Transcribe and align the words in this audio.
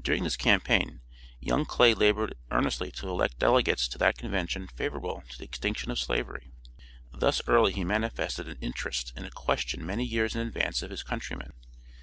During 0.00 0.24
this 0.24 0.38
campaign 0.38 1.02
young 1.40 1.66
Clay 1.66 1.92
labored 1.92 2.36
earnestly 2.50 2.90
to 2.92 3.08
elect 3.10 3.38
delegates 3.38 3.86
to 3.88 3.98
that 3.98 4.16
convention 4.16 4.66
favorable 4.66 5.22
to 5.28 5.36
the 5.36 5.44
extinction 5.44 5.90
of 5.90 5.98
slavery. 5.98 6.52
Thus 7.12 7.42
early 7.46 7.72
he 7.74 7.84
manifested 7.84 8.48
an 8.48 8.56
interest 8.62 9.12
in 9.14 9.26
a 9.26 9.30
question 9.30 9.84
many 9.84 10.04
years 10.06 10.34
in 10.34 10.40
advance 10.40 10.80
of 10.82 10.88
his 10.88 11.02
countrymen. 11.02 11.52